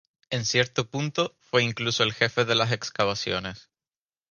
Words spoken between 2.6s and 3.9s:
excavaciones.